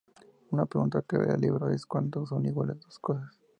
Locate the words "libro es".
1.41-1.85